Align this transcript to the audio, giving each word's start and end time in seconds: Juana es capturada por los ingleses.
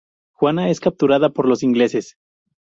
Juana 0.33 0.71
es 0.71 0.79
capturada 0.79 1.29
por 1.29 1.47
los 1.47 1.61
ingleses. 1.61 2.15